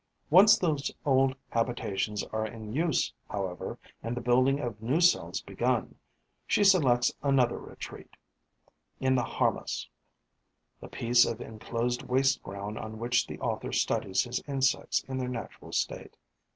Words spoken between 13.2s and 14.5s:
the author studies his